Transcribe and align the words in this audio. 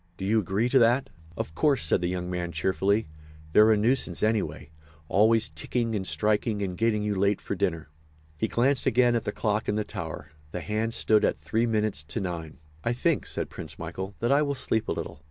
Do 0.17 0.25
you 0.25 0.39
agree 0.39 0.67
to 0.69 0.79
that?" 0.79 1.11
"Of 1.37 1.53
course," 1.53 1.83
said 1.85 2.01
the 2.01 2.07
young 2.09 2.27
man, 2.27 2.51
cheerfully, 2.51 3.07
"they're 3.53 3.71
a 3.71 3.77
nuisance, 3.77 4.23
anyway—always 4.23 5.49
ticking 5.49 5.93
and 5.93 6.07
striking 6.07 6.63
and 6.63 6.75
getting 6.75 7.03
you 7.03 7.13
late 7.13 7.39
for 7.39 7.53
dinner." 7.53 7.87
He 8.35 8.47
glanced 8.47 8.87
again 8.87 9.13
at 9.13 9.25
the 9.25 9.31
clock 9.31 9.69
in 9.69 9.75
the 9.75 9.83
tower. 9.83 10.31
The 10.49 10.61
hands 10.61 10.95
stood 10.95 11.23
at 11.23 11.39
three 11.39 11.67
minutes 11.67 12.01
to 12.05 12.19
nine. 12.19 12.57
"I 12.83 12.93
think," 12.93 13.27
said 13.27 13.51
Prince 13.51 13.77
Michael, 13.77 14.15
"that 14.21 14.31
I 14.31 14.41
will 14.41 14.55
sleep 14.55 14.87
a 14.87 14.91
little. 14.91 15.19